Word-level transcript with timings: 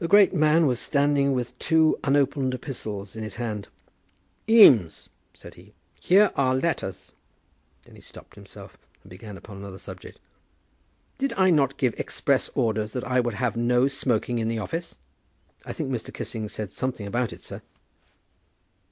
The 0.00 0.08
great 0.08 0.34
man 0.34 0.66
was 0.66 0.80
standing 0.80 1.32
with 1.32 1.56
two 1.60 1.96
unopened 2.02 2.54
epistles 2.54 3.14
in 3.14 3.22
his 3.22 3.36
hand. 3.36 3.68
"Eames," 4.48 5.10
said 5.32 5.54
he, 5.54 5.74
"here 6.00 6.32
are 6.34 6.56
letters" 6.56 7.12
Then 7.84 7.94
he 7.94 8.00
stopped 8.00 8.34
himself, 8.34 8.76
and 9.04 9.10
began 9.10 9.36
upon 9.36 9.58
another 9.58 9.78
subject. 9.78 10.18
"Did 11.18 11.32
I 11.34 11.50
not 11.50 11.76
give 11.76 11.94
express 12.00 12.48
orders 12.56 12.94
that 12.94 13.04
I 13.04 13.20
would 13.20 13.34
have 13.34 13.56
no 13.56 13.86
smoking 13.86 14.40
in 14.40 14.48
the 14.48 14.58
office?" 14.58 14.96
"I 15.64 15.72
think 15.72 15.92
Mr. 15.92 16.12
Kissing 16.12 16.48
said 16.48 16.72
something 16.72 17.06
about 17.06 17.32
it, 17.32 17.42
sir." 17.44 17.62